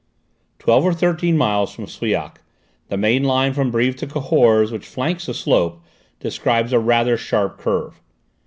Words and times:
Twelve 0.57 0.83
or 0.83 0.95
thirteen 0.95 1.37
miles 1.37 1.75
from 1.75 1.85
Souillac 1.85 2.37
the 2.87 2.97
main 2.97 3.23
line 3.23 3.53
from 3.53 3.69
Brives 3.69 3.97
to 3.97 4.07
Cahors, 4.07 4.71
which 4.71 4.87
flanks 4.87 5.27
the 5.27 5.33
slope, 5.35 5.79
describes 6.19 6.73
a 6.73 6.79
rather 6.79 7.17
sharp 7.17 7.59
curve. 7.59 8.01